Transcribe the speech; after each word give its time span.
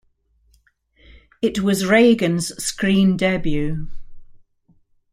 It 1.43 1.59
was 1.59 1.85
Reagan's 1.85 2.47
screen 2.57 3.17
debut. 3.17 3.85